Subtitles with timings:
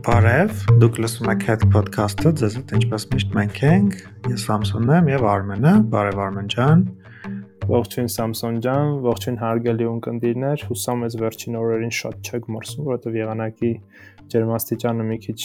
[0.00, 3.96] Բարև, դուք լսում եք Head Podcast-ը, ձեզ հետ ինչպես միշտ մենք ենք։
[4.30, 6.84] Ես Սամսոնն եմ եւ Արմենը։ Բարև Արմեն ջան։
[7.68, 13.72] Ողջույն Սամսոն ջան, ողջույն հարգելի ունկնդիրներ։ Հուսամ ես վերջին օրերին շատ չեք մրսում, որովհետեւ եղանակի
[14.32, 15.40] ջերմաստիճանը մի քիչ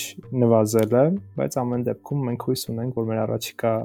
[0.46, 3.78] նվազել է, բայց ամեն դեպքում մենք հույս ունենք, որ մեր առաջիկա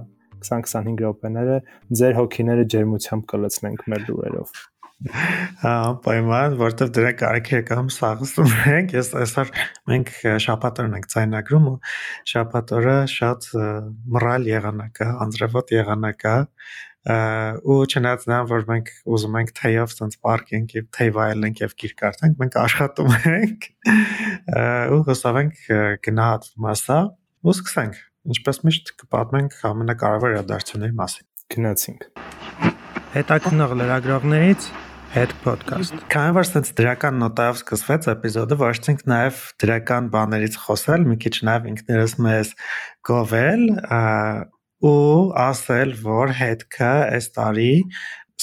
[0.50, 1.62] 20-25 րոպեները
[1.98, 4.69] ձեր հոգիները ջերմությամբ կլցնենք մեր լուրերով։
[5.00, 9.52] Պայման, որտեվ դրա կարիքերը կամ սաղսում ենք, ես այսօր
[9.88, 10.10] մենք
[10.44, 11.76] շաբաթօրն ենք ցայնագրում ու
[12.32, 13.48] շաբաթօրը շատ
[14.16, 16.36] մռալ եղանակ է, անձրևոտ եղանակ է
[17.00, 21.94] ու չնայած նրան որ մենք ուզում ենք թեյով ցած պարկենք եւ թեյ վայելենք եւ գիր
[22.02, 23.68] կարդանք, մենք աշխատում ենք
[24.92, 25.64] ու հուսով ենք
[26.04, 26.98] գնահատվում ասա
[27.40, 32.04] ու սկսենք։ Ինչպես միշտ կպատմենք ամենակարևոր իրադարձությունների մասին։ Գնացինք։
[33.16, 34.68] Հետաքնող լրագրողներից
[35.10, 41.16] Head podcast։ Քանի որ sense դրական նոտայով սկսվեց էպիզոդը, որոշեցինք նաև դրական բաներից խոսել, մի
[41.24, 42.52] քիչ նաև ինքներս մեզ
[43.10, 43.64] գովել
[44.86, 47.72] ու ասել, որ հետքը այս տարի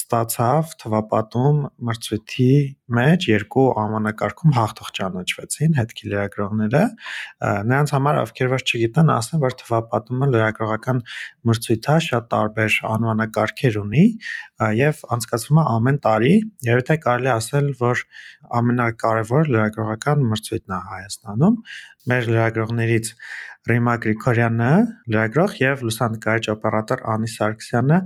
[0.07, 2.51] ստացավ թվապատում մրցույթի
[2.97, 6.83] մեջ երկու ամանակարգում հաղթող ճանաչվեցին հետքի լրագրողները
[7.67, 11.01] նրանց համար ովքեր ոչ չգիտեն ասեմ որ թվապատումը լրագրողական
[11.51, 14.05] մրցույթ է շատ տարբեր անվանակարգեր ունի
[14.79, 16.33] եւ անցկացվում է ամեն տարի
[16.71, 18.05] եւ եթե կարելի ասել որ
[18.61, 21.61] ամենակարևոր լրագրողական մրցույթն է Հայաստանում
[22.07, 23.11] մեր լրագրողներից
[23.67, 24.69] Ռիմա Գրիգորյանը
[25.11, 27.97] լրագրող եւ լուսանկարիչ օպերատոր Անի Սարգսյանը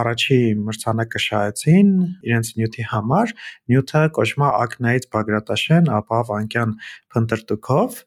[0.00, 1.90] առաջի մրցանակը շահեցին
[2.28, 3.34] իրենց նյութի համար
[3.72, 6.72] նյութը կոչվում է Ակնայից Բագրատաշեն, ապա Վանկյան
[7.14, 7.98] փնտրտուքով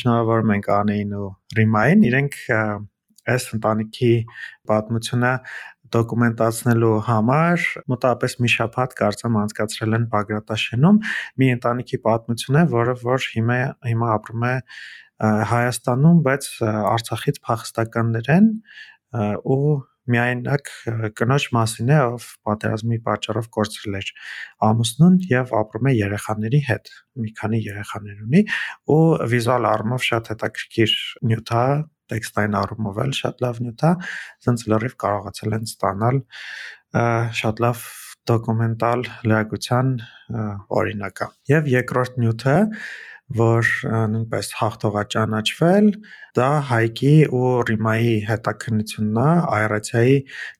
[0.00, 1.28] շնորհավորում ենք Անեին ու
[1.60, 2.40] Ռիմային իրենք
[3.30, 4.14] այս ընտանիքի
[4.70, 5.34] պատմությունը
[5.94, 11.00] դոկումենտացնելու համար մոտավորապես մի շաբաթ կարծեմ անցկացրել են Բագրատաշենում
[11.42, 13.58] մի ընտանիքի պատմությունը, որը որ հիմա
[13.90, 14.54] հիմա ապրում է
[15.20, 18.50] Հայաստանում, բայց Արցախից փախստականներ են
[19.44, 19.72] ու
[20.10, 20.70] միայնակ
[21.18, 24.10] կնոջ մասին է, ով պատերազմի պատճառով կորցրել էր
[24.66, 28.42] ամուսնուն եւ ապրում է երեխաների հետ։ Մի քանի երեխաներ ունի
[28.96, 29.00] ու
[29.34, 30.96] վիզուալ առումով շատ հետաքրքիր
[31.30, 31.64] նյութ է,
[32.10, 33.92] տեքստային առումով էլ շատ լավ նյութ է,
[34.46, 36.22] ցենց լրիվ կարողացել են ստանալ
[37.40, 37.84] շատ լավ
[38.30, 39.92] դոկումենտալ լրագրության
[40.80, 42.56] օրինակը։ Եվ երկրորդ նյութը
[43.36, 43.68] որ
[44.10, 45.86] նույնպես հաղթողա ճանաչվել,
[46.34, 50.16] դա Հայկի ու Ռիմայի հետաքննությունն է Այրացիայի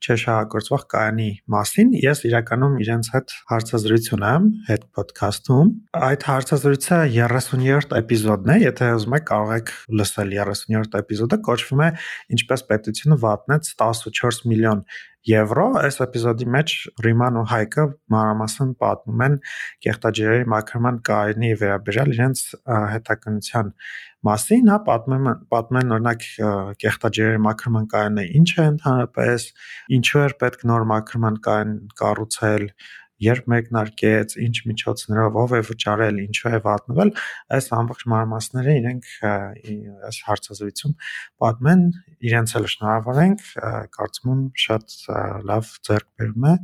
[0.06, 5.72] չշահագործվող կայանի մասին։ Ես իրականում իրենց հետ հարցազրույց ունեմ հետ ոդքասթում։
[6.10, 11.90] Այդ հարցազրույցը 30-րդ էպիզոդն է, եթե ուզում եք կարող եք լսել 30-րդ էպիզոդը, կոչվում է
[12.38, 14.84] Ինչպես պետությունը վատնեց 14 միլիոն
[15.28, 19.34] եվրո։ Այս էպիզոդի մեջ Ռիման ու Հայկը մանրամասն պատմում են
[19.86, 22.44] կեղտաջրերի մաքրման կարենի վերաբերյալ իրենց
[22.94, 23.72] հետաքննության
[24.30, 26.24] մասին, հա պատմում են պատմում են օրինակ
[26.84, 29.46] կեղտաջրերի մաքրման կարենը ինչ է ընդհանրապես,
[30.00, 32.66] ինչու էր պետք նոր մաքրման կարեն կառուցել,
[33.24, 37.12] երբ մեկնարկեց, ինչ միջոցներով, ով է վճարել, ինչու է վատնվել,
[37.56, 39.10] այս ամբողջ մանրամասները իրենք
[40.10, 40.94] այս հարցազրույցում
[41.44, 41.84] պատմեն,
[42.30, 43.44] իրենց էլ շնորհավորենք,
[43.98, 44.96] կարծում եմ շատ
[45.50, 46.54] լավ ձեռքբերում է,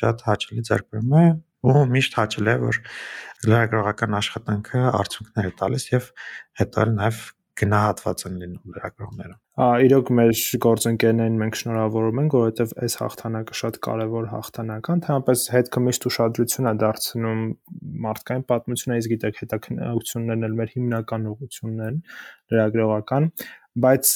[0.00, 1.26] շատ հաճելի ձեռքբերում է
[1.60, 2.76] ու միշտ հաճելի է որ
[3.50, 6.06] լրագրողական աշխատանքը արդյունքներ է տալիս եւ
[6.60, 7.20] հետո նաև
[7.60, 10.30] գնահատված են լինում լրագրողները։ Իրոք մեր
[10.64, 16.70] գործընկերներին մենք շնորհավորում ենք, որովհետև այս հաղթանակը շատ կարևոր հաղթանակ է։ Ընդհանրապես հետքը միշտ ուշադրություն
[16.70, 17.42] է դարձնում
[18.06, 22.00] մարդկային պատմությունը, իսկ գիտեք հետաքննություններն էլ մեր հիմնական ուղղությունն են
[22.50, 23.28] լրագրողական,
[23.78, 24.12] բայց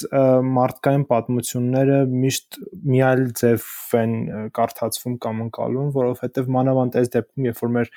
[0.50, 2.56] մարդկային պատմությունները միշտ
[2.90, 3.66] մի այլ ձև
[4.00, 4.14] են
[4.58, 7.92] կարդացվում կամ ընկալվում, որովհետև մանավանդ այս դեպքում, երբ որ մեր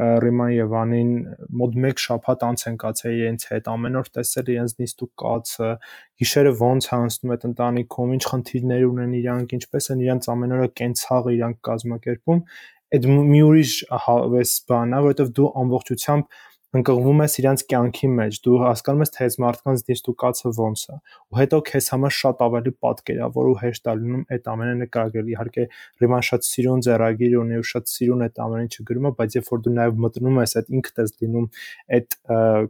[0.00, 1.08] Ռիման եւ Անին
[1.60, 5.70] մոտ 1 շաբաթ անց են կացել իրենց հետ ամեն օր տեսել իրենց նիստուկ կացը
[6.22, 11.34] գիշերը ոնց անցնում այդ ընտանիքում ինչ խնդիրներ ունեն իրանք ինչպես են իրենց ամեն օրը կենցաղը
[11.40, 12.44] իրանք կազմակերպում
[12.90, 13.74] այդ մի ուրիշ
[14.06, 16.40] հավես բան է որովհետեւ դու ամբողջությամբ
[16.70, 20.98] ընկղվում ես իրանց կյանքի մեջ, դու հասկանում ես թե այս մարդկանց դիստուկացը ոնց է։
[21.30, 25.64] Ու հետո քեզ համար շատ ավելի պատկերավոր ու հեշտ է լինում այդ ամենը նկարագրել։ Իհարկե
[26.04, 29.50] Ռիման շատ սիրուն ձեռագիր ունի ու շատ սիրուն այդ ամեն ինչը գրում է, բայց երբ
[29.50, 31.48] որ դու նաև մտնում ես այդ ինքդ ես լինում
[31.98, 32.16] այդ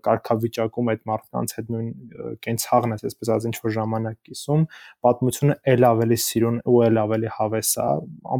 [0.08, 1.92] կարգավիճակում այդ մարդկանց հետ նույն
[2.48, 4.64] կենցաղն ես, այսպես ասած ինչ որ ժամանակ կիսում,
[5.04, 7.88] պատմությունը ել ավելի սիրուն ու ել ավելի հավես է։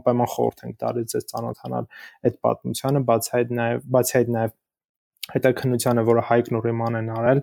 [0.01, 1.91] Անպայման խորհուրդ ենք տալիս ձեզ ճանոթանալ
[2.31, 4.59] այդ պատմությանը, բացի այդ նաև բացի այդ նաև
[5.35, 7.41] հետաքննությանը, որը Հայկ Նուրիման են արել,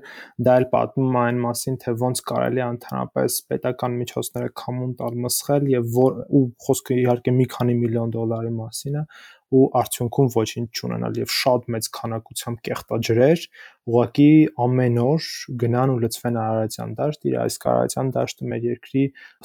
[0.48, 5.18] դա էլ պատմում է այն մասին, թե ոնց կարելի է ընդհանրապես պետական միջոցները կամուն տալ
[5.28, 9.04] մսխել եւ որ ու խոսքը իհարկե մի քանի միլիոն դոլարի մասին է,
[9.48, 13.44] ու արդյունքում ոչինչ չունենալ եւ շատ մեծ քանակությամբ կեղտաջրեր
[13.88, 14.32] ուղղակի
[14.66, 15.28] ամեն օր
[15.64, 19.04] գնան ու լցվեն Արարատյան դաշտ իր այս Արարատյան դաշտը մեր երկրի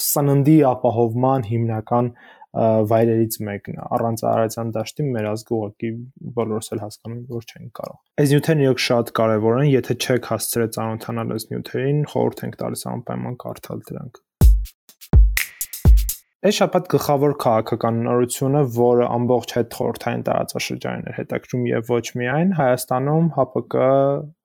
[0.09, 2.11] սննդի ապահովման հիմնական
[2.53, 5.93] վայրերից մեկն է առանց Արարատյան դաշտի մեր ազգը ուղղակի
[6.39, 10.75] բոլորս էլ հասկանում որ չեն կարող այս նյութերն իրոք շատ կարևոր են եթե չեք հասցրել
[10.77, 14.23] ծանոթանալ այս նյութերին խորհուրդ ենք տալիս անպայման կարդալ դրանք
[16.43, 22.51] Այս շաբաթ գլխավոր քաղաքական նորությունը, որը ամբողջ հետ խորթային տարածաշրջանին էր հետաքրում եւ ոչ միայն
[22.59, 23.77] Հայաստանում ՀԱՊԿ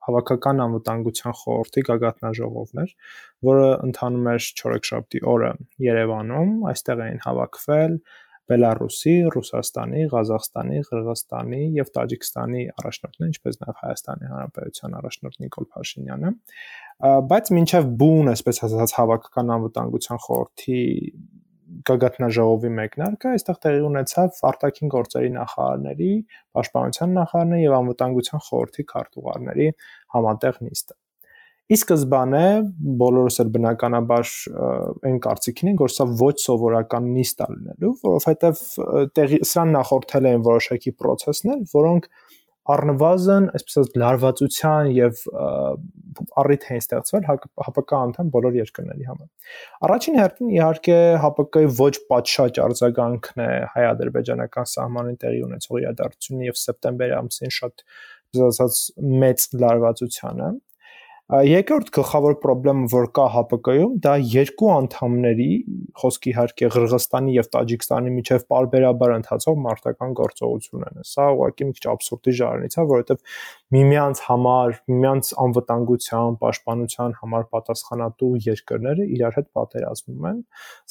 [0.08, 2.94] հավաքական անվտանգության խորհրդի գագաթնաժողովն էր,
[3.48, 5.52] որը ընթանում էր չորեքշաբթի օրը
[5.88, 8.00] Երևանում, այստեղ էին հավաքվել
[8.48, 16.32] Բելարուսի, Ռուսաստանի, Ղազախստանի, Ղրղստանի եւ Տաջիկստանի առաջնորդները, ինչպես նաեւ Հայաստանի Հանրապետության առաջնորդ Նիկոլ Փաշինյանը,
[17.34, 20.80] բայց մինչև բուն, այսպես ասած, հավաքական անվտանգության խորհրդի
[21.88, 26.12] գագաթնաժողովի մեկնարկը այստեղ տեղի ունեցավ արտաքին գործերի նախարարների,
[26.58, 29.68] պաշտպանության նախարարների եւ անվտանգության խորհրդի քարտուղարների
[30.16, 30.98] համատեղ նիստը։
[31.68, 32.46] Ի սկզբանե
[33.00, 34.30] բոլորս էլ բնականաբար
[35.10, 38.62] այն կարծիքին են, որ սա ոչ սովորական նիստ է լինելու, որովհետև
[39.20, 42.08] տեղի սրան նախորդել են որոշակի process-ներ, որոնք
[42.74, 45.22] առնվազն, այսպես լարվածության եւ
[46.42, 49.56] առիթ են ստեղծվել ՀՊԿ անդամ բոլոր երկրների համար։
[49.88, 57.18] Առաջին հերթին իհարկե ՀՊԿ-ի ոչ պատշաճ արձագանքն է հայ-ադրբեջանական սահմանին տեղի ունեցող իրադարձությունն եւ սեպտեմբերի
[57.22, 57.86] ամսին շատ
[58.48, 58.82] ասած
[59.24, 60.50] մեծ լարվածությանը
[61.28, 65.48] Երկրորդ գլխավոր խնդրը, որ կա ՀԱՊԿ-ում, դա երկու անդամների,
[66.00, 71.86] խոսքի իհարկե Ղրղստանի եւ Տաջիկստանի միջև parberabar ընթացող մարտական գործողությունն է։ Սա ուղղակի մի քիչ
[71.92, 73.20] абսուրդի ժառանգից է, որովհետեւ
[73.76, 80.40] միմյանց համար, միմյանց անվտանգության, պաշտպանության համար պատասխանատու երկրները իրար հետ պատերազմում են։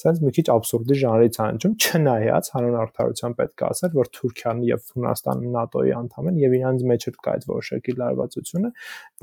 [0.04, 4.62] Սենց մի քիչ абսուրդի ժառանգից է ընչում, չնայած հանուն արդարության պետք է ասել, որ Թուրքիան
[4.68, 8.70] եւ Հունաստանը ՆԱՏՕ-ի անդամ են եւ իրանց մեջ էլ կա այդ որոշակի լարվածությունը,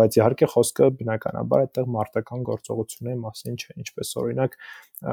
[0.02, 4.58] բայց իհարկե խոսքը բնականաբար այդտեղ մարտական գործողությունների մասին չէ, ինչպես օրինակ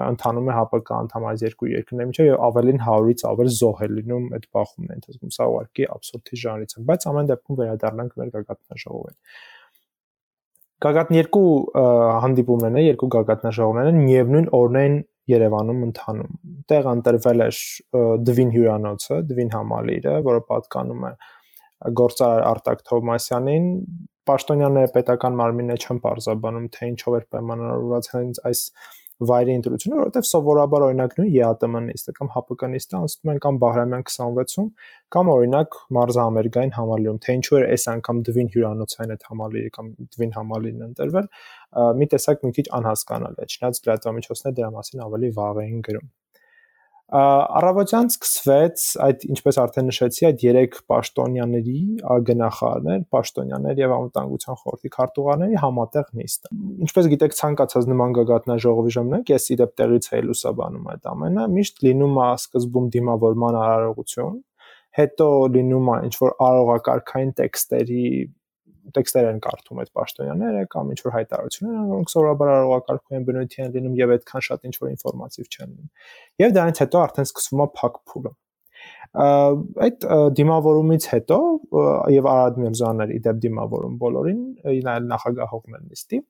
[0.00, 4.26] ընթանում է ՀԱՊԿ անդամ այս երկու երկրների միջև եւ ավելին 100-ից ավել զոհ է լինում
[4.38, 9.18] այդ բախումների ընթացքում։ Սա ուղղակի абսուրդի ժանրից է, բայց ամեն դեպքում վերադառնանք մեր գագաթնաժողովին։
[10.80, 11.48] Գագաթն երկու
[12.24, 15.00] հանդիպումներն են, երկու գագաթնաժողովներ են, միևնույն օրն
[15.30, 16.38] Երևանում ընթանում։
[16.70, 17.58] Տեղ ընտրվել էր
[18.26, 21.12] Դվին հյուրանոցը, Դվին համալիրը, որը պատկանում է
[22.00, 23.68] գործարար Արտակ Թովմասյանին
[24.30, 28.64] Պաշտոնյանները պետական մարմինը չեն բարձաբանում, թե ինչով էր պայմանավորված հենց այս
[29.20, 34.04] վայրի ընտրությունը, որովհետև սովորաբար օրինակ նույն ԵԱՏՄ նիստը կամ ՀՊԿ նիստը անցնում են կամ Բահրամյան
[34.08, 34.70] 26-ում
[35.16, 40.34] կամ օրինակ մարզահամերգային համալիրում, թե ինչու էր այս անգամ Դվին հյուրանոցային այդ համալիրը կամ Դվին
[40.38, 41.28] համալիրն ընտրվել,
[42.00, 46.08] մի տեսակ մի քիչ անհասկանալի է։ Չնայած լրատվամիջոցները դրա մասին ավելի վաղ էին գրում։
[47.10, 51.80] Առավոտյան սկսվեց այդ ինչպես արդեն նշեցի, այդ երեք պաշտոնյաների
[52.14, 56.52] ագնախարներ, պաշտոնյաներ եւ անվտանգության խորհրդի քարտուղարների համատեղ նիստը։
[56.86, 62.20] Ինչպես գիտեք, ցանկացած նման գագաթնաժողովի ժամանակ ես իդեպ տեղից էի լուսաբանում այդ ամենը, միշտ լինում
[62.20, 64.38] է սկզբում դիմավորման արարողություն,
[65.00, 68.04] հետո լինում է ինչ որ արողակարգային տեքստերի
[68.96, 73.74] տեքստեր են կարդում այդ պաշտոնյաները կամ ինչ որ հայտարարություններ են, որոնք սովորաբար արողակարգային բնույթի են
[73.76, 75.90] լինում եւ այդքան շատ ինչ որ ինֆորմատիվ չեն լինում։
[76.40, 78.32] Եվ դրանից հետո արդեն սկսվում է փակ փուլը
[79.10, 80.04] այդ
[80.38, 81.38] դիմավորումից հետո
[82.14, 84.44] եւ Արադ Միրզաներ իդեպ դիմավորում բոլորին
[84.86, 86.20] նայել նախագահողներ նիստի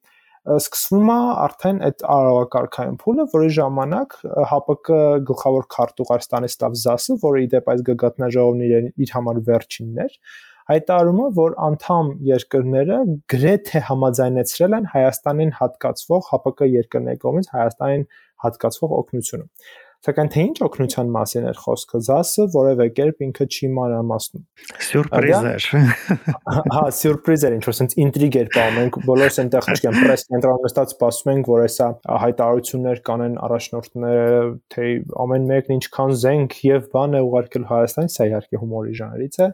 [0.41, 4.93] սկսվում է արդեն այդ արարողակարգային փուլը, որի ժամանակ ՀԱՊԿ
[5.29, 8.63] գլխավոր քարտուղար Ստանիսլավ Զասը, որը իդեպ այս գագաթնաժողովն
[9.05, 12.99] իր համար վերջինն էր, հայտարարում է, որ անդամ երկրները
[13.35, 18.05] գրեթե համաձայնեցրել են Հայաստանին հատկացվող ՀՊԿ երկրների կողմից Հայաստանին
[18.47, 19.49] հատկացվող օգնությունը։
[20.01, 24.45] Սակայն թե ինչ օգնության մասին էր խոսքը, ԶԱՍ-ը որևէ կերպ ինքը չի մանրամասնում։
[24.87, 25.67] Սյուրպրիզ էր։
[26.77, 30.95] Հա, սյուրպրիզ էր, ինչ որ sense ինտրիգ էր պահում, բոլորս այնտեղ չկան պրես կենտրոնում նստած
[30.97, 31.91] սպասում ենք, որ հեսա
[32.25, 34.41] հայտարարություններ կանեն առաջնորդները,
[34.73, 34.89] թե
[35.27, 39.53] ամեն մեկն ինչքան զենք եւ բան է ուղարկել Հայաստանից, սա իհարկե հումորի ժանրից է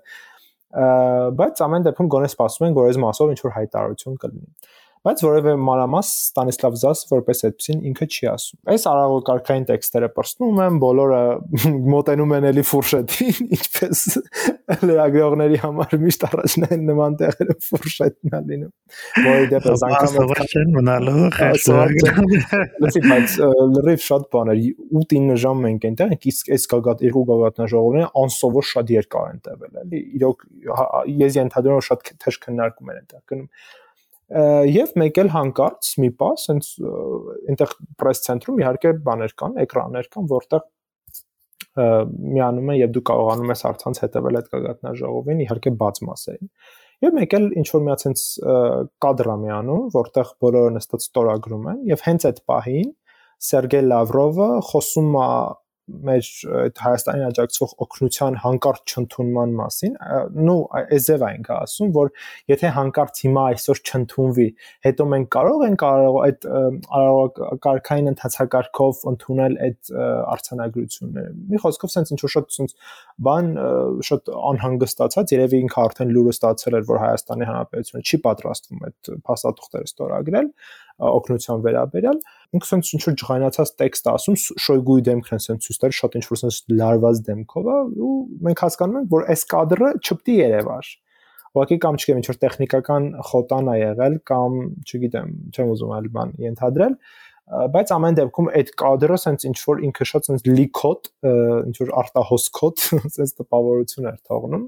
[0.76, 4.75] բայց ամեն դեպքում գոնե սպասում են, որ այս մասով ինչ որ հայտարարություն կլինի
[5.07, 10.79] բայց որևէ մանրամաս Ստանիսլավ Զաս որպես այդպեսին ինքը չի ասում։ Այս արագοκարքային տեքստերը պրծնում են,
[10.83, 11.21] բոլորը
[11.95, 14.03] մոտենում են էլի ֆուրշետին, ինչպես
[14.83, 18.73] լրագրողների համար միշտ առաջնային նման տեղերը ֆուրշետն է լինում։
[19.27, 21.15] Որի դեպս անգամ չեն մնալու
[22.83, 23.39] Լսի, բայց
[23.77, 28.93] լրիվ շատ բաներ 8-9 ժամ մենք այնտեղ ենք, իսկ այս գագաթ երկու գագաթնաժողովները անսովոր շատ
[28.97, 30.47] երկար են տևել, էլի։ Իրոք
[31.23, 33.51] ես ենթադրում շատ թեժ քննարկում են այնտեղ գնում
[34.26, 36.71] եւ մեկ էլ հանկարծ մի պա, ասենց
[37.52, 40.64] այնտեղ պրես ցենտրում իհարկե բաներ կան, էկրաններ կան, որտեղ
[41.76, 46.50] միանում են եւ դու կարողանում ես առցանց հետեւել այդ գագաթնաժողովին, իհարկե բաց մասերին։
[47.04, 48.52] Եվ մեկ էլ ինչ որ մի հատ sense
[49.04, 52.88] կադրա միանում, որտեղ բոլորը նստած ստորագրում են եւ հենց այդ պահին
[53.47, 55.26] Սերգեյ Լավրովը խոսում է
[55.87, 56.28] մեր
[56.61, 59.93] այդ Հայաստանի աջակցող օգնության հանկարծ չընդունման մասին,
[60.47, 60.57] նո
[60.97, 62.11] էզև այնք ասում, որ
[62.50, 64.49] եթե հանկարծ հիմա այսօր չընդունվի,
[64.87, 66.49] հետո մենք կարող ենք կարող այդ
[67.66, 69.93] կարգային ընթացակարգով ընդունել այդ
[70.37, 72.76] արցանագրությունները։ Մի խոսքով sense ինչ որ շատ sense
[73.26, 73.52] բան
[74.11, 79.90] շատ անհանգստացած, երևի ինքը արդեն լուրը ստացել էր, որ Հայաստանի Հանրապետությունը չի պատրաստվում այդ փաստաթուղթերը
[79.93, 80.50] ստորագրել
[80.97, 82.21] օգնության վերաբերյալ
[82.57, 84.37] ինքը sense ինչ որ ջղայնացած տեքստ ասում
[84.67, 87.76] շոյգուի դեմքն են sense ցույց տալի շատ ինչ որ sense լարված դեմքով է
[88.07, 88.15] ու
[88.47, 90.93] մենք հասկանում ենք որ այս կադրը չպետք է երևար
[91.57, 96.35] ուղղակի կամ չգիտեմ ինչ որ տեխնիկական խոտան է եղել կամ չգիտեմ չեմ ուզում այլ բան
[96.47, 96.97] ենթադրել
[97.47, 102.47] բայց ամեն դեպքում այդ կադրը sense ինչ որ ինքը շատ sense լիքոտ ինչ որ արտահոս
[102.59, 102.87] կոդ
[103.17, 104.65] sense տպավորություն էր թողնում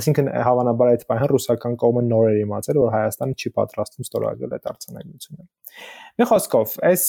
[0.00, 4.68] այսինքն հավանաբար այդ պահին ռուսական կողմը նոր էր իմացել որ Հայաստանը չի պատրաստվում ստորագրել այդ
[4.72, 5.48] արձանագրությունը
[6.16, 7.02] Մի խոսքով, այս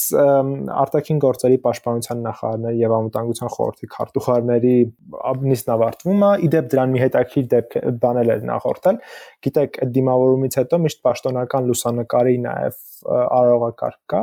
[0.82, 4.72] արտաքին գործերի պաշտպանության նախարարների եւ անվտանգության խորհրդի քարտուղարների
[5.48, 9.00] նիստն ավարտվում է։ Իդեպ դրան մի հետաքրիր դեպք բանել էր նախորդել։
[9.48, 14.22] Գիտեք, այդ դիմավորումից հետո միշտ պաշտոնական լուսանկարի նաեւ արարողակարգ կա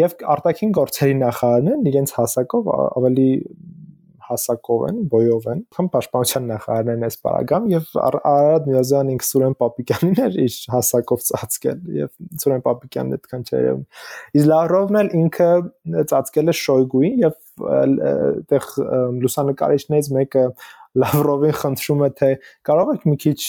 [0.00, 3.30] եւ արտաքին գործերի նախարարներն իրենց հասակով ավելի
[4.24, 10.20] հասակով են, բոյով են, քան պաշտպանության նախարարներն էս բարագամ եւ Արարատ Միրզյան ինք Սուրեն Պապիկյանին
[10.24, 12.12] էր իր հասակով ծածկել եւ
[12.44, 13.84] Սուրեն Պապիկյանն այդքան չէր եղում։
[14.40, 15.50] Իսկ Լավրովն էլ ինքը
[16.14, 17.38] ծածկել է Շոյգուին եւ
[17.74, 18.70] այդտեղ
[19.24, 20.46] լուսանկարիչներից մեկը
[21.04, 22.28] Լավրովին խնդրում է թե
[22.68, 23.40] կարող եք մի քիչ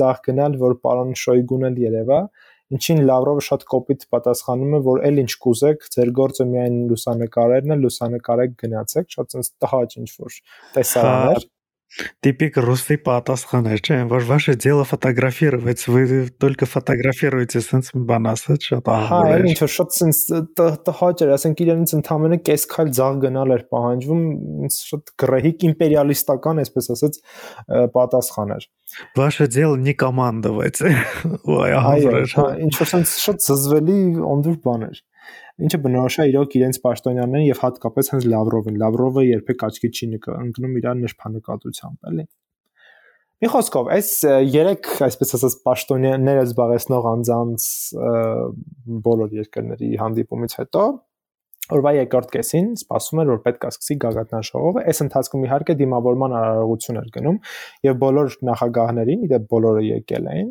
[0.00, 2.20] ձախ գնալ որ պարոն Շոյգուն էլ երևա
[2.70, 7.78] Ինչին Լավրովը շատ կոպիտ պատասխանում է, որ էլ ինչ կուզեք, ձեր գործը միայն լուսանկարերն է,
[7.84, 10.36] լուսանկարեք գնացեք, շատ sense տհաճ ինչ որ
[10.76, 11.48] տեսարաններ։
[12.19, 18.67] Типик русский պատասխան էր, չէ՞, որ ваше дело фотографировать, вы только фотографируете sense բան ասած
[18.67, 23.21] շատ ահա։ Հա, ինչ որ շատ sense տհաճ էր, ասենք իրենից ընդամենը կես քայլ ձախ
[23.23, 24.25] գնալ էր պահանջվում,
[24.75, 27.19] շատ գրեհիկ իմպերիալիստական, այսպես ասած,
[27.95, 28.69] պատասխան էր։
[29.15, 31.95] Ваше дело не командовать։ Ոայ, ահա,
[32.35, 35.03] հա, ինչ որ sense շատ զզվելի ոնդուր բան էր
[35.66, 40.78] ինչը բնորոշ է իրոք իրենց պաշտոնյաներին եւ հատկապես հենց Լավրովին։ Լավրովը երբեք աչքի չի ընկնում
[40.80, 42.26] իրար նշփանկատությամբ, էլի։
[43.40, 44.08] Մի խոսքով, այս
[44.52, 47.68] երեք, այսպես ասած, պաշտոնյաները զբաղեցնող անձանց
[49.06, 50.82] բոլոր երկրների հանդիպումից հետո
[51.70, 57.00] օրվա երկրորդ կեսին սպասում էր որ պետք է սկսի գագաթնաժողովը այս ընթացքում իհարկե դիմավորման արարողություն
[57.00, 57.38] էր գնում
[57.86, 60.50] եւ բոլոր նախագահներին իդե բոլորը եկել էին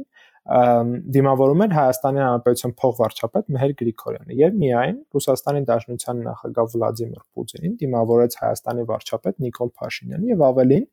[0.49, 8.37] դիմավորում էր Հայաստանի Հանրապետության փոխվարչապետ Մեհեր Գրիգորյանը եւ միայն Ռուսաստանի Դաշնության նախագահ Վլադիմիր Պուտինին դիմավորեց
[8.39, 10.87] Հայաստանի վարչապետ Նիկոլ Փաշինյանը եւ ավելին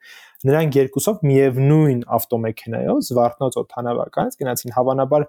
[0.46, 5.24] նրանք երկուսով միևնույն ավտոմեքենայով Զվարթնոց օթանավականից գնացին հավանաբար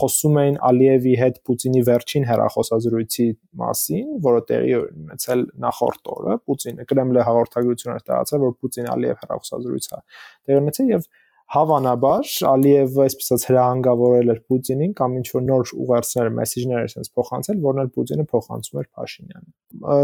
[0.00, 3.26] խոսում էին Ալիևի հետ Պուտինի վերջին հերախոսազրույցի
[3.60, 10.58] մասին, որը տեղի ունեցել նախորդ օրը Պուտինը Կրեմլը հաղորդագրություն էր տարածել, որ Պուտին-Ալիև հերախոսազրույցը տեղի
[10.64, 11.06] ունեցել եւ
[11.54, 17.60] հավանաբար Ալիևը այսպես ասած հրահանգավորել էր Պուտինին կամ ինչ որ նոր ուղերձներ, մեսեջներ այսպես փոխանցել,
[17.66, 19.54] որն էլ Պուտինը փոխանցում էր Փաշինյանին։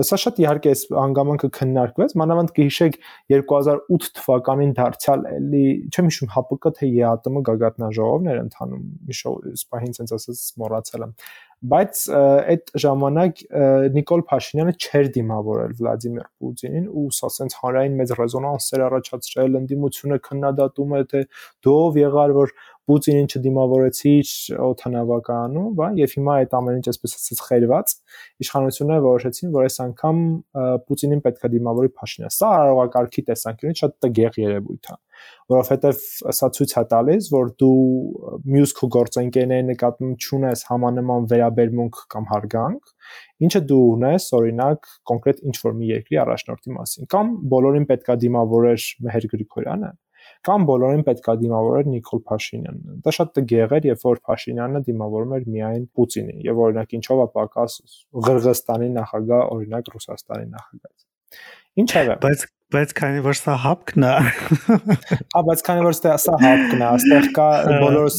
[0.06, 2.99] Սա շատ իհարկե այս հանգամանքը քննարկվեց, մանավանդ կհիշեք
[3.34, 9.32] 2008 թվականին դարձյալ էլի, չեմ հիշում ՀԱՊԿ թե ԵԱՏՄ գագաթնաժողովներ ընթանում, իշո
[9.62, 11.16] սպահին sense ասած մոռացել եմ
[11.62, 13.42] բայց այդ ժամանակ
[13.95, 20.19] Նիկոլ Փաշինյանը չէր դիմավորել Վլադիմիր Պուտինին ու սա sense հանրային մեծ ռեզոնանս էր առաջացրել ընդդիմությունը
[20.26, 21.23] քննադատում է թե
[21.69, 22.54] դով եղար որ
[22.90, 24.12] Պուտինին չդիմավորեցի
[24.66, 27.94] օթանավականում, բա եւ հիմա այդ ամեն ինչ այսպես ասած խերված
[28.42, 30.24] իշխանությունները որոշեցին, որ այս անգամ
[30.88, 34.98] Պուտինին պետք է դիմավորի Փաշինյանը։ Սա արարողակարգի տեսանկյունից շատ տգեղ երևույթ է
[35.52, 35.98] որովհետև
[36.36, 37.72] սա ցույց է տալիս, որ դու
[38.54, 42.92] մյուս քո գործընկերների նկատմամբ ճունես համանման վերաբերմունք կամ հարգանք,
[43.46, 48.88] ինչը դու ունես օրինակ կոնկրետ ինչ որ մի երկրի առաջնորդի մասին, կամ բոլորին պետքա դիմավորեր
[49.06, 49.92] Մեհեր Գրիգորյանը,
[50.46, 55.46] կամ բոլորին պետքա դիմավորեր Նիկոլ Փաշինյանը։ Դա շատ տգեղ էր, երբ որ Փաշինյանը դիմավորում էր
[55.52, 57.76] միայն Պուտինին, եւ օրինակ ինչով է պակաս
[58.26, 61.06] Ղրղստանի նախագահ, օրինակ Ռուսաստանի նախագահից։
[61.82, 64.12] Ինչևէ, բայց բայց քանի որ սա հապկն է
[65.37, 67.49] Ա բայց քանի որ սա հապկն է, այստեղ կա
[67.82, 68.18] բոլորս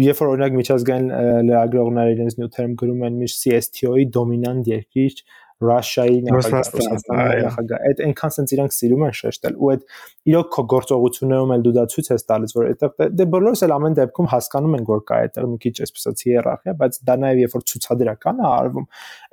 [0.00, 1.08] երբ որ օրինակ միջազգային
[1.48, 5.18] լրագրողները իրենց նյութերում գրում են միշտ CSTO-ի դոմինանտ երկիր
[5.60, 9.82] Ռուսիայի նախագահ նախագահ այդ այնքան sense իրանք սիրում են շեշտել ու այդ
[10.30, 13.96] իրոք քո գործողություններում էլ դու դա ցույց ես տալիս որ այդտեղ դե բոլորս էլ ամեն
[14.00, 17.64] դեպքում հասկանում են որ կա այդտեղ մի քիչ այսպես հիերարխիա բայց դա նաև երբ որ
[17.70, 18.86] ցուցադրական է արվում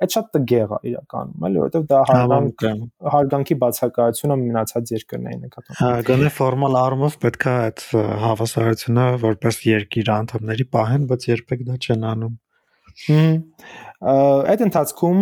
[0.04, 2.66] այդ շատ տգեղ է իրականում էլի որովհետև դա հարգանք
[3.14, 7.86] հարգանքի բացակայությունը մնացած երկրներին նկատմամբ հա գոնե ֆորմալ առումով պետքա այդ
[8.24, 12.36] հավասարությունը որպես երկիր անդամների պահեն բայց երբեք դա չեն անում
[13.98, 15.20] Այդ ընթացքում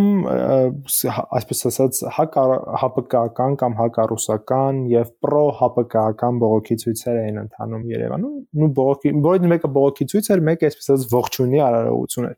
[1.39, 9.13] այսպես ասած հակահապկական կամ հակառուսական եւ պրո հապկական բողոքի ցույցեր էին ընթանում Երևանում։ Նու բողոքի,
[9.29, 12.37] որից մեկը բողոքի ցույց էր, մեկը այսպես ասած ողջունի արարողություն էր։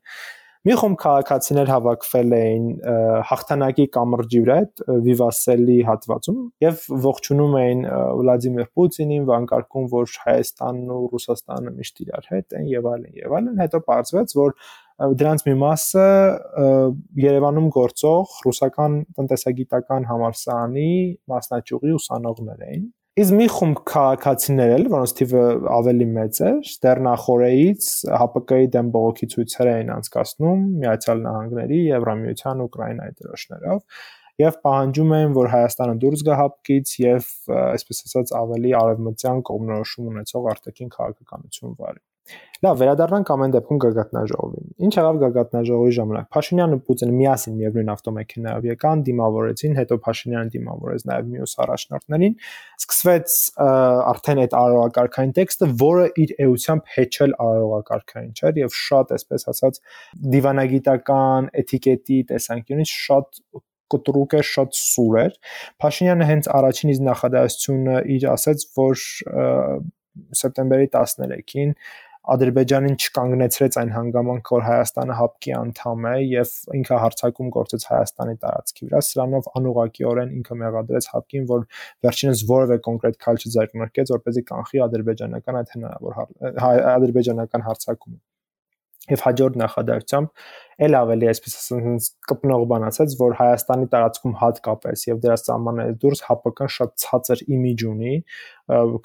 [0.67, 2.65] Մի խումբ քաղաքացիներ հավաքվել էին
[3.29, 7.85] հաղթանակի կամրջի վրա այդ Վիվասելի հատվածում եւ ողջունում էին
[8.19, 13.63] Վլադիմիր Պուտինին, վանկարկում, որ Հայաստանն ու Ռուսաստանը միշտ իրար հետ են եւ այլն եւ այլն։
[13.63, 14.55] Հետո պարզվեց, որ
[15.23, 16.07] դրանց մի մասը
[17.23, 20.93] Երևանում գործող ռուսական տնտեսագիտական համալսարանի
[21.31, 25.41] մասնաճյուղի ուսանողներ էին Իսկ մի խումբ քաղաքացիներ էլ, որոնց թիվը
[25.75, 33.17] ավելի մեծ էր, դեռ նախորեից ՀՊԿ-ի դեմ բողոքի ցույցեր էին անցկացնում Միացյալ Նահանգների, Եվրամիության, Ուկրաինայի
[33.19, 33.81] դրոշներով
[34.43, 37.33] եւ պահանջում էին, որ Հայաստանը դուրս գա հապկից եւ
[37.69, 42.03] այսպես ասած ավելի արևմտյան կողմնորոշում ունեցող արտաքին քաղաքականություն վարի։
[42.59, 48.67] Լավ, վերադառնանք ամեն դեպքում գագաթնաժողովին։ Ինչ եղավ գագաթնաժողովի ժամանակ։ Փաշինյանն ու Պուտինը միասին միևնույն ավտոմեքենայով
[48.69, 52.35] եկան, դիմավորեցին, հետո Փաշինյանը դիմավորեց նաև մյուս առաջնորդներին։
[52.83, 53.37] Սկսվեց
[54.13, 59.81] արդեն այդ արարողակարգային տեքստը, որը իր էությամբ հեչել արարողակարգային չէր եւ շատ, այսպես ասած,
[60.35, 63.43] դիվանագիտական էթիկետի տեսանկյունից շատ
[63.95, 65.39] կտրուկ էր, շատ սուր էր։
[65.85, 69.07] Փաշինյանը հենց առաջին իր նախադասությունը իր ասաց, որ
[70.43, 71.75] սեպտեմբերի 13-ին
[72.29, 78.89] Ադրբեջանին չկանգնեցրեց այն հանգամանքը, որ Հայաստանը հապկի անդամ է եւ ինքը հարցակում գործեց Հայաստանի տարածքի
[78.89, 81.65] վրա, սրանով անուղակիորեն ինքը մեղադրեց հապկին, որ
[82.05, 86.21] վերջինս որևէ կոնկրետ քայլ չձեռնարկեց, որպեսզի կանխի ադրբեջանական այդ հնարավոր
[86.99, 88.21] ադրբեջանական հարցակումը
[89.09, 90.49] եւ հաջորդ նախադասությամբ
[90.79, 96.23] ել ավելի այսպես ասած կպնող բան ասած, որ Հայաստանի տարածքում հատկապես եւ դրա սահմաններից դուրս
[96.29, 98.15] ՀՊԿ-ն շատ ցածր իմիջ ունի,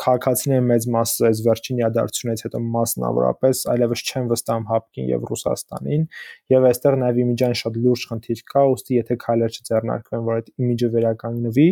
[0.04, 6.08] քաղաքացիների մեծ մասը այս վերջին իրադարձությունից հետո մասնավորապես այլևս չեն վստահում ՀԱՊԿ-ին եւ Ռուսաստանին
[6.54, 10.90] եւ այստեղ նաեւ իմիջային շատ լուրջ խնդիր կա, ուստի եթե քայլեր չձեռնարկվեն, որ այդ իմիջը
[10.94, 11.70] վերականգնվի,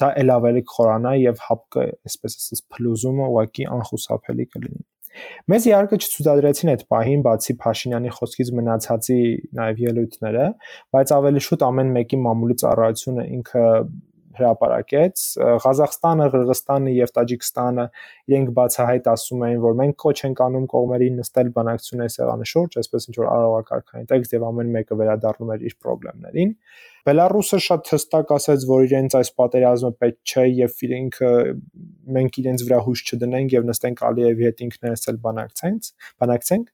[0.00, 4.84] դա ել ավելի կխորանա եւ ՀԱՊԿ, այսպես ասած, փլուզումը ուղղակի անխուսափելի կլինի։
[5.52, 9.18] Մեզ իհարկե չցուցադրեցին այդ պահին բացի Փաշինյանի խոսքից մնացածի
[9.60, 10.46] նաև ելույթները,
[10.96, 13.64] բայց ավելի շուտ ամեն մեկի մամուլի ծառայությունը ինքը
[14.38, 15.24] հրապարակեց
[15.64, 17.86] Ղազախստանը, Qırğızstանը եւ Տաջիկստանը
[18.30, 23.08] իրենք բացահայտ ասում էին, որ մենք կոչ ենք անում կողմերին նստել բանակցությունների սեղանի շուրջ, այսպես
[23.10, 25.78] ինչ որ արարողակարգային տեքստ եւ ամեն մեկը վերադառնում էր իր
[26.34, 26.54] խնդիրներին։
[27.04, 31.18] Բելարուսը շատ հստակ ասաց, որ իրենց այս պատերազմը պետք չէ եւ իրենք
[32.16, 35.90] մենք իրենց վրա հույս չդնենք եւ նստենք Ալիևի հետ ինքներս էլ բանակցենք,
[36.24, 36.70] բանակցենք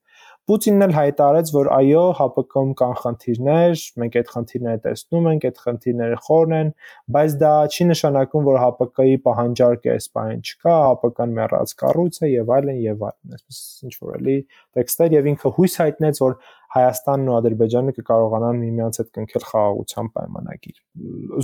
[0.50, 6.16] Պուտինն էլ հայտարարեց, որ այո, ՀԱՊԿ-ում կան խնդիրներ, մենք այդ խնդիրները տեսնում ենք, այդ խնդիրները
[6.26, 6.72] խորն են,
[7.14, 12.50] բայց դա չի նշանակում, որ ՀԱՊԿ-ի պահանջարկը այս բանին չկա, ՀԱՊԿ-ն մեռած կառույց է եւ
[12.58, 14.36] այլն եւ այլն, այսպես ինչ որ էլի
[14.80, 16.34] տեքստեր եւ ինքը հույս հայտնեց, որ
[16.70, 20.76] Հայաստանն ու Ադրբեջանը կկարողանան միմյանց հետ կնքել խաղաղության պայմանագիր։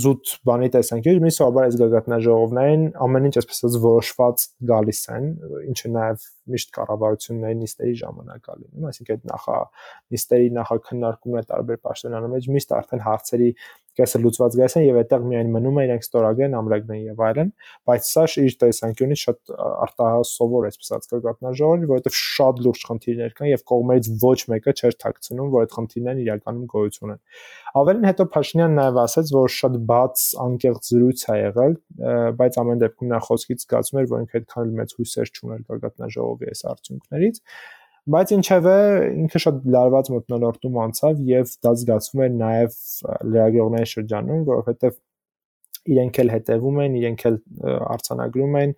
[0.03, 5.27] Զուտ բանի տեսանկյունից մի սովորաբար այս գագաթնաժողովներին ամեն ինչ այսպես ասած որոշված գալիս են,
[5.73, 9.57] ինչը նաև միշտ կառավարությունների նիստերի ժամանակ ալի։ Այսինքն այդ նախա
[10.15, 13.51] նիստերի նախաքննարկումները տարբեր պաշտոնյաների մեջ միշտ արդեն հարցերի
[13.97, 17.51] կեսը լուծված գայս են եւ այդտեղ միայն մնում է իրենք ստորագրեն, ամրագրեն եւ այլն,
[17.87, 19.53] բայց սա իր տեսանկյունից շատ
[19.87, 25.65] արտահասովոր այսպես ածկակատնաժողովի, որովհետեւ շատ լուրջ խնդիրներ կան եւ կողմերից ոչ մեկը չէր ཐակցնում, որ
[25.67, 27.21] այդ խնդիրներն իրականում գոյություն են։
[27.77, 31.75] Ավելին հետո Փաշինյանն նաև ասաց, որ շատ բաց անկեղծ զրույց է եղել,
[32.37, 36.63] բայց ամեն դեպքում նա խոսքից զգացում էր, որ ինքը այդքան մեծ հույսեր չուներ գագաթնաժողովի այս
[36.73, 37.41] արդյունքներից
[38.13, 38.75] բայց ինչևէ
[39.23, 42.77] ինքը շատ լարված մտնոլորտում անցավ եւ դա զգացվում էր նաեւ
[43.33, 44.95] լրագրողների շրջանում, որովհետեւ
[45.87, 47.37] իրենք էլ հետևում են, իրենք էլ
[47.95, 48.73] արցանագրում են,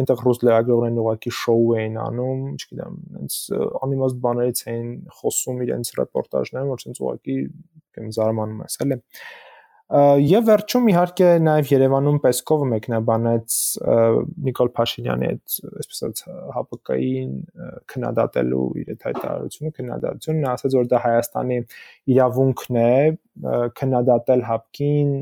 [0.00, 3.38] այնտեղ ռուս լրագրողներն ուղակի շոու էին անում, չգիտեմ, այնց
[3.84, 7.38] անիմաստ բաներից էին խոսում իրենց ռեպորտաժներում, որ ցենց ուղակի
[7.96, 9.00] կամ զարմանում ես, էլի։
[9.92, 13.56] Եվ վերջում իհարկե նաև Երևանում Պեսկովը մեկնաբանեց
[14.46, 17.34] Նիկոլ Փաշինյանի այդ այսպես ՀՊԿ-ին
[17.92, 21.60] քննադատելու իր այդ հայտարարությունը, քննադատությունը նա ասաց որ դա Հայաստանի
[22.14, 22.88] իրավունքն է
[23.84, 25.14] քննադատել ՀԱՊԿ-ին,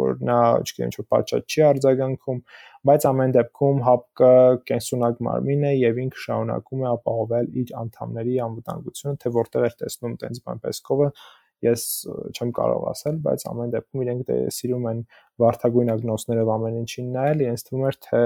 [0.00, 2.42] որ նա, չգիտեմ, ինչ-որ պատճառ չի արձագանքում,
[2.86, 9.18] բայց ամեն դեպքում ՀԱՊԿ կենսունակ մարմին է եւ ինքը շարունակում է ապահովել իր անդամների անվտանգությունը,
[9.26, 11.10] թե որտեղ է տեսնում տենց բան Պեսկովը
[11.66, 11.84] ես
[12.32, 15.04] չեմ կարող ասել, բայց ամեն դեպքում իրենք դե սիրում են
[15.42, 18.22] վարթագույն ագնոսներով ամեն ինչին նայել, իրենց թվում էր թե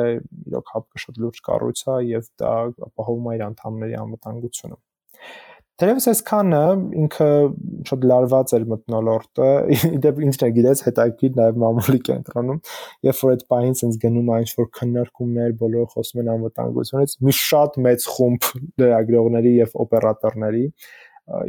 [0.50, 2.57] իրոք հապկը շատ լուրջ կառույց է եւ դա
[2.90, 4.81] ապահովում է իր անդամների անվտանգությունը։
[5.81, 6.59] Դերևս այսքանը
[7.00, 7.26] ինքը
[7.88, 9.46] շատ լարված էր մտնոլորտը,
[9.96, 12.59] իդեպ ինքն է գիտես հետաքրքիր նաև մամուլի կենտրոնում,
[13.09, 17.35] երբ որ այդ պահին sense գնում այն ինչ որ քննարկումներ, բոլորը խոսում են անվտանգությունից, մի
[17.40, 18.50] շատ մեծ խումբ
[18.83, 20.66] լրագրողների եւ օպերատորների,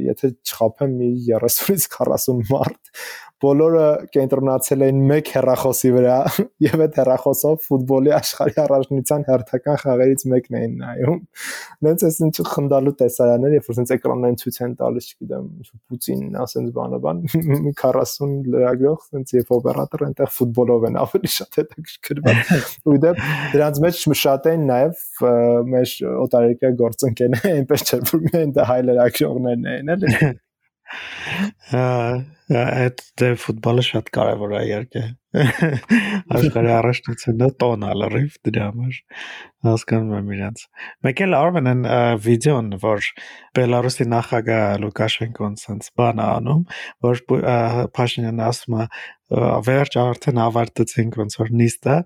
[0.06, 2.96] եթե չխափեմ մի 30-ից 40 մարդ
[3.42, 6.18] բոլորը կենտրոնացել էին մեկ հեռախոսի վրա
[6.68, 11.18] եւ այդ հեռախոսով ֆուտբոլի աշխարհի առաջնության հերթական խաղերից մեկն էին նայում։
[11.88, 16.38] Նենց էս ինչ խնդալու տեսարաններ, երբ որ sense էկրանային ցույց են տալիս, չգիտեմ, ինչ Պուտինն
[16.42, 17.24] ասենց բանը բան,
[17.66, 22.54] մի 40 լրագրող sense երբ օպերատոր այնտեղ ֆուտբոլով են ավելի շատ հետաքրքրված։
[22.92, 23.16] Ու դե
[23.56, 25.04] դրանց մեջ շատ են նաեւ
[25.72, 25.96] մեր
[26.28, 30.08] օտարերկրյա գործընկերներ, այնպես չէ որ միայն դա հայ լրագրողներն են, էլի։
[32.60, 35.04] այդ դե ֆուտբոլը շատ կարևոր է իհարկե
[36.36, 38.98] աշխարհի առաջնությունը տոն ալրիվ դրա համար
[39.68, 40.64] հասկանում եմ իրենց
[41.08, 41.86] մեկ էլ Արմենն
[42.26, 43.08] վիդեոն որ
[43.56, 46.66] Բելարուսի նախագահ Լուկաշենկոն sense բան անում
[47.08, 47.24] որ
[47.96, 48.88] Փաշինյանն ասում է
[49.32, 51.98] վերջ արդեն ավարտեցինք ոնց որ նիստը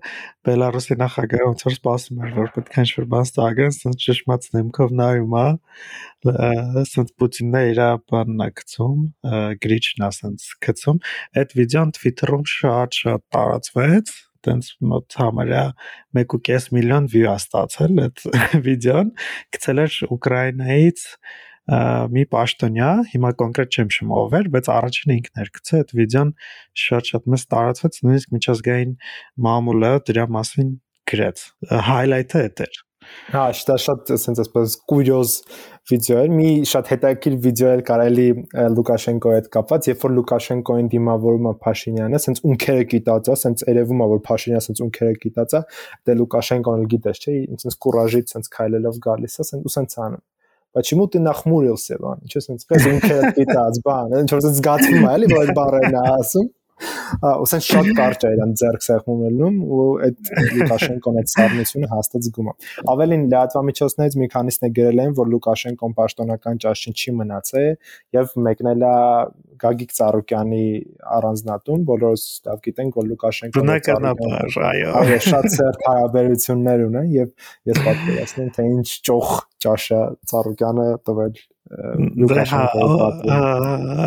[0.46, 4.94] Բելարուսի նախագահը ոնց որ սպասում էր որ պետք է ինչ-որ բան ստագեն sense ճշմարտ դեմքով
[5.00, 5.46] նայում է
[6.86, 7.82] sense Պուտինն է իր
[8.12, 9.02] բանն է գցում
[9.66, 11.00] գրիչն է sense գցում
[11.40, 14.12] այդ վիդեոն Twitter-ում շատ շատ տարածվեց
[14.46, 15.64] տենց մոտ համարյա
[16.22, 18.24] 1.5 միլիոն է ստացել այդ
[18.68, 19.12] վիդեոն
[19.56, 21.04] գցել էր Ուկրաինայից
[22.14, 26.30] մի պաշտոնյա, հիմա կոնկրետ չեմ շում ով էր, բայց առաջինը ինքն էր գցել այդ վիդեոն
[26.86, 28.96] շատ-շատ մեծ տարածվեց, նույնիսկ միջազգային
[29.50, 30.74] մամուլը դրա մասին
[31.10, 31.46] գրեց։
[31.90, 32.85] Highlight-ը դա էր։
[33.31, 35.35] Հա, դա շատ sense ասես կուրիոզ
[35.89, 38.25] վիդեո էր։ Մի շատ հետաքրքիր վիդեո էր կարելի
[38.75, 44.03] Լուկաշենկոյի հետ կապված, երբ որ Լուկաշենկոին դիմավորում է Փաշինյանը, sense ունքերը կիտած է, sense երևում
[44.05, 45.63] է որ Փաշինյանը sense ունքերը կիտած է,
[46.07, 50.27] դե Լուկաշենկոն էլ գիտես, չէ, sense կուրաժից sense քայլելով գալիս է, sense ու sense անում
[50.71, 55.09] Почему ты нахмурился, բան։ Ինչպես sense պես ունքերը կիտած, բան, ինչ որ sense զգացվում է,
[55.17, 56.45] էլի, որ այդ բառերն է ասում
[56.76, 62.50] ու սենց շատ կարճ է իրան ձեռք սեղմումելնում ու այդ Լուկաշենկոն այդ սառնությունը հաստատ զգում
[62.50, 62.54] է։
[62.92, 67.70] Ավելին լրատվամիջոցներից մի քանիսն է գրել են, որ Լուկաշենկոն պաշտոնական ճաշին չի մնացել
[68.18, 68.94] եւ մեկնել է
[69.56, 70.66] Գագիկ Ծառուկյանի
[71.16, 77.82] առանձնատուն, բոլորս լավ գիտենք, որ Լուկաշենկոն բնականաբար, այո, այո, շատ ծերտ հարաբերություններ ունեն եւ ես
[77.86, 79.36] պատկերացնում թե ինչ ճոխ
[79.66, 83.38] ճաշա Ծառուկյանը տվել Լուկաշենկոյի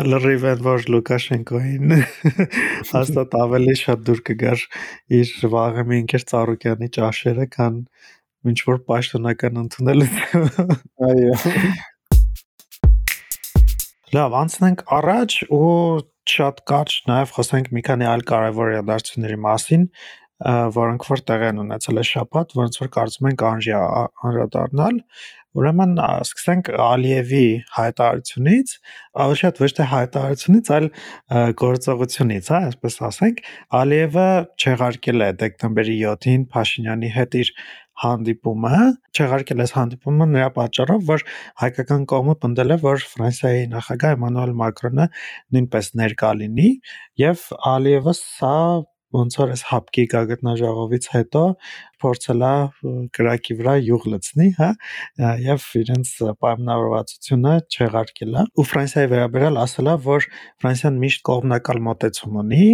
[0.08, 1.92] լրիվ որ Լուկաշենկոին
[2.92, 4.62] հաստատ ավելի շատ դուր կգար
[5.18, 7.76] իր վաղը մի ինքեր Ծառուկյանի ճաշերը, քան
[8.48, 10.06] ինչ որ պաշտոնական ընդունել։
[11.10, 11.34] Այո։
[14.16, 15.68] Լավ, անցնենք առաջ ու
[16.30, 19.84] շատ կարճ նաև խոսենք մի քանի այլ կարևոր իրադարձությունների մասին,
[20.80, 25.00] որոնք որ տեղ են ունեցել է շաբաթ, որոնց որ կարծում ենք անժի անդրադառնալ։
[25.58, 28.74] Ուրեմն սկսենք Ալիևի հայտարարությունից,
[29.40, 30.86] շատ ոչ թե հայտարարությունից, այլ
[31.62, 33.40] գործողությունից, հա, այսպես ասենք,
[33.80, 34.26] Ալիևը
[34.62, 37.52] չեղարկել է դեկտեմբերի 7-ին Փաշինյանի հետ իր
[38.00, 38.76] հանդիպումը,
[39.10, 41.24] չեղարկել այս հանդիպումը նրա պատճառով, որ
[41.64, 45.06] հայկական կողմը պնդել է, որ Ֆրանսիայի նախագահ Էմանուել Մակրոնը
[45.56, 46.70] նույնպես ներկա լինի
[47.20, 48.56] եւ Ալիևը սա
[49.16, 51.42] ոնց որ այս հապկի գագտնաժողովից հետո
[52.04, 52.52] փորձել է
[53.16, 54.70] կրակի վրա յուղ լցնի, հա,
[55.46, 56.12] եւ իրենց
[56.44, 60.28] պայմանավորվածությունը չեղարկել է։ Ու Ֆրանսիայի վերաբերյալ ասել է, որ
[60.62, 62.70] Ֆրանսիան միշտ կողմնակալ մոտեցում ունի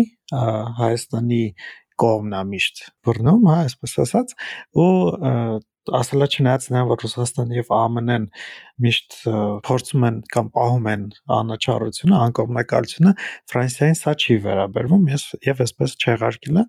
[0.83, 1.42] Հայաստանի
[1.96, 4.37] կողմն է միշտ բռնում, հա, այսպես ասած,
[4.77, 4.92] ու
[5.94, 8.29] ասելա չնայած նրան որ Ռուսաստանը եւ ԱՄՆ-ն
[8.87, 9.16] միշտ
[9.66, 11.05] փորձում են կամ պահում են
[11.37, 13.12] անաչառությունը, անկողմնակալությունը,
[13.53, 16.64] Ֆրանսիային սա չի վերաբերվում, ես եւ այսպես չեղարկելը,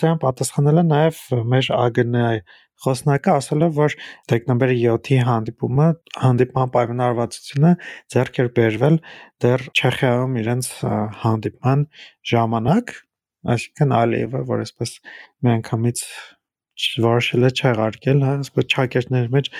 [0.00, 1.22] սրան պատասխանել է նաեւ
[1.54, 2.42] մեր ԱԳՆ
[2.80, 3.94] խոսնակը ասել է, որ
[4.32, 5.88] դեկտեմբերի 7-ի հանդիպումը,
[6.24, 7.72] հանդիպման պայմանավորվածությունը
[8.14, 8.96] ձեռք էր բերվել
[9.44, 10.70] դեռ Չեխիայում իրենց
[11.24, 11.86] հանդիպման
[12.32, 12.94] ժամանակ,
[13.54, 14.94] այսինքն Ալիևը, որ այսպես
[15.44, 16.04] միանգամից
[17.04, 19.50] որոշել է չեղարկել, հա, ասես ճակերտների մեջ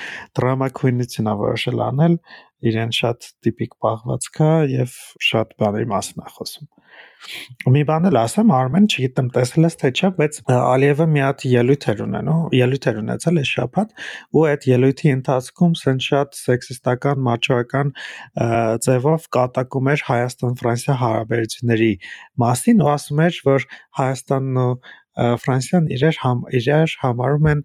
[0.41, 2.19] դրամակույնություն է որոշել անել,
[2.71, 4.99] իրեն շատ տիպիկ պահվածքա եւ
[5.31, 6.71] շատ բաների մասին է խոսում։
[7.71, 11.87] Մի բան էլ ասեմ, Արմեն, չգիտեմ տեսել ես թե չէ, բայց Ալիևը մի հատ ելույթ
[11.93, 13.93] էր ունենում, ելույթ էր ունեցել այս շաբաթ,
[14.33, 17.93] ու այդ ելույթի ընթացքում սեն շատ սեքսիստական, մաչոական
[18.89, 21.93] ձևով կատակում էր Հայաստան-Ֆրանսիա հարաբերությունների
[22.45, 23.69] մասին ու ասում էր, որ
[24.01, 24.73] Հայաստանն ու
[25.19, 27.63] Ֆրանսիան իրար համ իրար համարում են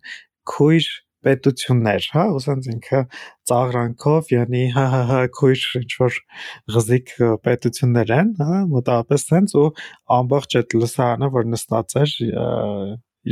[0.49, 0.87] քույր
[1.25, 2.99] պետություններ, հա, ուսանց ինքը
[3.49, 6.19] ծաղրանքով, յանի հա հա հա քույր ինչ որ
[6.75, 7.13] գզիկ
[7.47, 9.71] պետություններ են, հա, մոտավորապես sense ու
[10.19, 12.13] ամբողջ այդ լսարանը, որ նստած էր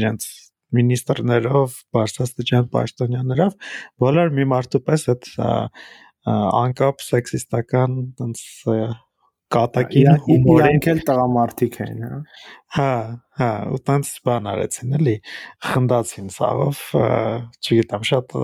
[0.02, 0.30] իրենց
[0.74, 3.58] մինիստրներով, բարձրաստիճան պաշտոնյաներով,
[4.02, 5.30] բոլոր մի մարդու պես այդ
[6.34, 8.44] անկապ սեքսիստական տենց
[9.54, 12.20] կատակին հումորի ինքել տղամարդիկ են, հա։
[12.78, 12.92] Հա,
[13.40, 15.16] հա, ու տենց բան արեցին էլի,
[15.70, 16.84] խնդացին սաղով,
[17.64, 18.38] չգիտեմ, շատ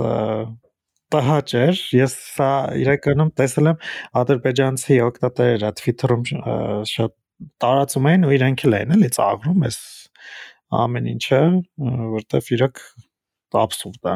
[1.09, 2.49] տհաճ էր։ Ես սա
[2.83, 3.79] իրականում տեսել եմ
[4.21, 6.25] ադրբեջանցի օկտատերերը Twitter-ում
[6.93, 7.15] շատ
[7.63, 9.79] տարածում էին ու իրենք էլ էին էլի ծաղրում այս
[10.79, 11.41] ամեն ինչը,
[12.19, 12.81] որտեվ իրոք
[13.63, 14.15] абսուրդ է։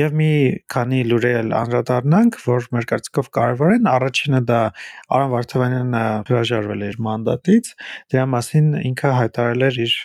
[0.00, 0.26] Եվ մի
[0.72, 4.60] քանի լուրեր անդրադառնանք, որ մեր կարծիքով կարևոր են։ Առաջինը դա
[5.16, 7.68] Արամ Վարդավանյանը հրաժարվել է իր մանդատից։
[8.14, 9.96] Դրա մասին ինքը հայտարարել էր իր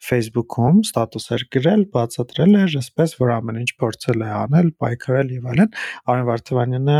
[0.00, 5.74] Facebook-ում ստատուսեր գրել, բացատրել էր, ասպես որ ամեն ինչ փորձել է անել, պայքարել եւ այլն։
[6.10, 6.98] Արմեն Վարդովանյանը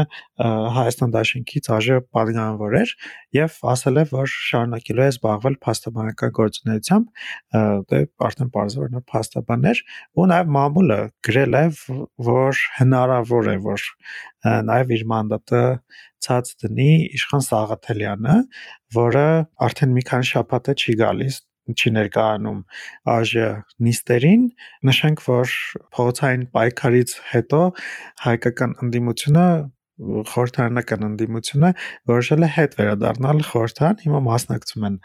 [0.76, 2.94] Հայաստան Դաշնքից ԱԺ պատգամավոր էր
[3.40, 7.10] եւ ասել է, որ շարունակելու է զբաղվել փաստաբանական գործունեությամբ,
[7.90, 9.82] դե արդեն բարձր նա փաստաբան էր,
[10.20, 11.64] ու նաեւ մամուլը գրել է,
[12.30, 13.86] որ հնարավոր է, որ
[14.70, 15.64] նաեւ իր մանդատը
[16.24, 18.36] ցած դնի Իշխան Սաղաթելյանը,
[18.96, 19.28] որը
[19.66, 21.38] արդեն մի քանի շաբաթ է չի գալիս
[21.74, 22.60] չի ներկայանում
[23.10, 23.44] ԱԺ
[23.86, 24.46] նիստերին
[24.90, 25.52] նշենք որ
[25.96, 27.60] փողոցային պայքարից հետո
[28.26, 29.46] հայկական ընդդիմությունը
[30.00, 31.70] խորհրդարանական ընդդիմությունը
[32.12, 34.96] որոշել է հետ վերադառնալ խորհրդարան հիմա մասնակցում են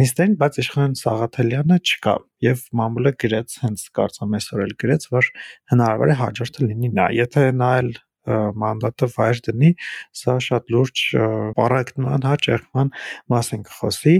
[0.00, 5.30] նիստերին բայց իշխան Սաղաթելյանը չկա եւ մամուլը գրեց հենց կարծում այսօր էլ գրեց որ
[5.72, 7.88] հնարավոր է հաջորդը լինի նա եթե նա էլ
[8.26, 9.72] մանդատը վայր դնի,
[10.20, 11.04] սա շատ լուրջ
[11.58, 12.94] պարակտման, հա, ճեղքման
[13.34, 14.16] մասին կխոսի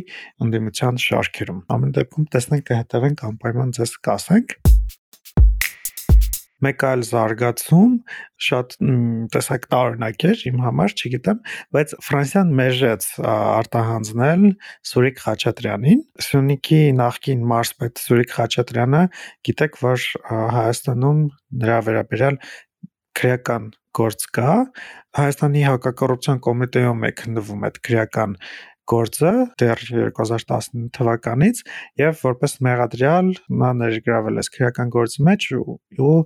[0.46, 4.58] ընդդիմության շարքերում։ Ամեն դեպքում տեսնենք կհետևենք անպայման ձեզ կասենք
[6.64, 7.92] մեկ այլ զարգացում
[8.46, 8.74] շատ
[9.34, 11.40] տեսակ տարօրինակ էր իմ համար, չգիտեմ,
[11.76, 14.46] բայց Ֆրանսիան մեժեց արտահանձնել
[14.90, 19.04] Սուրիկ Խաչատրյանին։ Սյունիքի նախկին մարզպետ Սուրիկ Խաչատրյանը
[19.48, 20.08] գիտեք, որ
[20.60, 21.22] Հայաստանում
[21.64, 22.40] նրա վերաբերյալ
[23.20, 24.56] քրեական գործ կա
[25.18, 28.36] Հայաստանի հակակոռուպցիոն կոմիտեում է քննվում այդ քրեական
[28.90, 29.30] գործը
[29.60, 31.60] դեռ 2019 թվականից
[32.00, 33.28] եւ որպես մեղադրյալ
[33.60, 36.16] նա ներգրավել է քրեական գործի մեջ ու, ու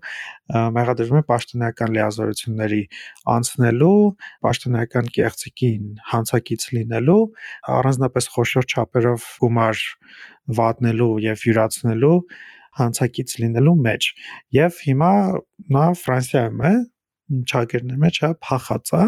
[0.79, 2.81] մեղադրվում է պաշտոնական լիազորությունների
[3.35, 4.01] անցնելու,
[4.47, 7.21] պաշտոնական կեղծիքին հանցակից լինելու,
[7.77, 9.87] առանձնապես խոշոր չափերով գումար
[10.61, 12.19] վատնելու եւ յուրացնելու
[12.81, 14.11] հանցակից լինելու մեջ
[14.59, 15.13] եւ հիմա
[15.77, 16.75] նա Ֆրանսիայում է
[17.51, 19.05] ճակերների մեջ հա փախած է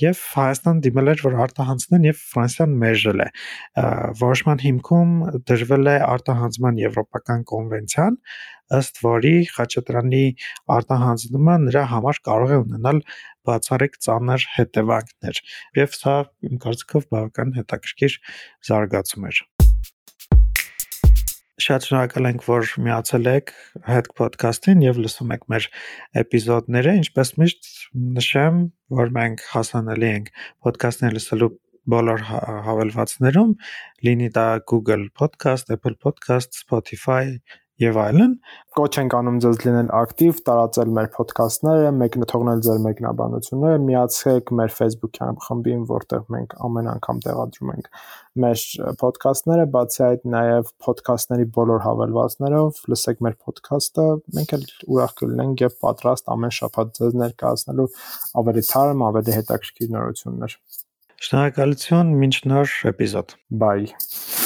[0.00, 3.28] եւ Հայաստան դիմել էր որ արտահանցնեն եւ Ֆրանսիան մերժել է
[4.20, 5.14] որոշման հիմքում
[5.50, 8.18] դրվել է արտահանձման եվրոպական կոնվենցիան
[8.80, 10.24] ըստ որի Խաչատրյանի
[10.76, 13.00] արտահանձնումը նրա համար կարող է ունենալ
[13.48, 15.40] բացառիկ ծանր հետևանքներ
[15.80, 16.16] եւ սա
[16.50, 18.18] իմ կարծիքով բավական հետաքրքիր
[18.70, 19.42] զարգացում էր
[21.60, 23.50] Շատ շնորհակալ ենք, որ միացել եք
[23.90, 25.66] հետ ոդքասթին եւ լսում եք մեր
[26.22, 27.70] էպիզոդները։ Ինչպես միշտ
[28.16, 28.60] նշեմ,
[29.00, 30.30] որ մենք հասանելի ենք
[30.68, 31.50] ոդքասթներ լսելու
[31.90, 32.24] բոլոր
[32.68, 33.52] հավելվածներում,
[34.06, 37.36] լինի դա Google Podcast, Apple Podcast, Spotify
[37.80, 38.32] եւ այլն։
[38.76, 45.40] Կոչ ենք անում ձեզ լինել ակտիվ, տարածել մեր ոդքասթները, մեկնթողնել ձեր մեկնաբանությունները, միացեք մեր Facebook-յան
[45.46, 47.88] խմբին, որտեղ մենք ամեն անգամ տեղադրում ենք
[48.40, 48.64] մեր
[49.00, 54.06] ոդքասթները, բացի այդ նաեւ ոդքասթների բոլոր հավելվածներով լսեք մեր ոդքասթը,
[54.38, 57.88] մենք էլ ուրախ կլինենք եւ պատրաստ ամեն շաբաթ ձեզ ներկայացնելու
[58.44, 60.56] ավելի թարմ, ավելի հետաքրքիր նորություններ։
[61.20, 64.39] Շնորհակալություն, մինչ նոր էպիզոդ։ Bye